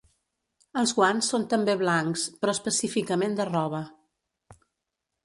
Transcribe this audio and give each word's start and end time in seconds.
Els 0.81 0.93
guants 0.99 1.27
són 1.33 1.43
també 1.51 1.75
blancs 1.81 2.23
però 2.39 2.55
específicament 2.59 3.37
de 3.41 3.47
roba. 3.51 3.83